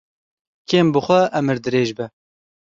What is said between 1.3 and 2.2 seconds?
emir dirêj be.